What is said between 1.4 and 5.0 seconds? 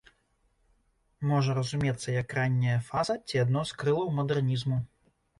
разумецца як ранняя фаза ці адно з крылаў мадэрнізму.